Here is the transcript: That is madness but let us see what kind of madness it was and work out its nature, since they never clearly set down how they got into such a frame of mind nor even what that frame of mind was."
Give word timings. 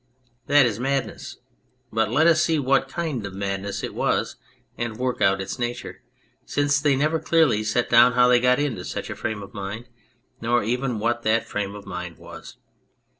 That 0.47 0.65
is 0.65 0.79
madness 0.79 1.37
but 1.93 2.09
let 2.09 2.25
us 2.25 2.41
see 2.41 2.57
what 2.57 2.87
kind 2.89 3.23
of 3.23 3.35
madness 3.35 3.83
it 3.83 3.93
was 3.93 4.35
and 4.75 4.97
work 4.97 5.21
out 5.21 5.39
its 5.39 5.59
nature, 5.59 6.01
since 6.43 6.79
they 6.81 6.95
never 6.95 7.19
clearly 7.19 7.63
set 7.63 7.87
down 7.87 8.13
how 8.13 8.27
they 8.27 8.39
got 8.39 8.57
into 8.57 8.83
such 8.83 9.11
a 9.11 9.15
frame 9.15 9.43
of 9.43 9.53
mind 9.53 9.89
nor 10.41 10.63
even 10.63 10.97
what 10.97 11.21
that 11.21 11.47
frame 11.47 11.75
of 11.75 11.85
mind 11.85 12.17
was." 12.17 12.57